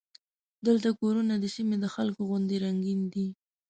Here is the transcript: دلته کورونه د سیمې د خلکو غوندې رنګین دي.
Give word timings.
دلته 0.67 0.89
کورونه 0.99 1.33
د 1.39 1.45
سیمې 1.55 1.77
د 1.79 1.85
خلکو 1.95 2.21
غوندې 2.29 2.57
رنګین 2.65 3.01
دي. 3.13 3.27